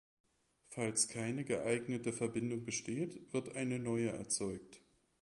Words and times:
Falls 0.69 1.09
keine 1.09 1.45
geeignete 1.45 2.11
Verbindung 2.11 2.65
besteht, 2.65 3.31
wird 3.33 3.55
eine 3.55 3.77
neue 3.77 4.09
erzeugt. 4.09 4.81